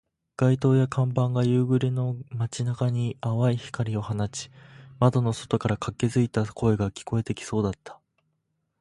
[0.35, 4.49] 街灯や看板が夕暮れの街中に淡い光を放ち、
[4.99, 7.99] 窓の外から活気付いた声が聞こえてきそうだった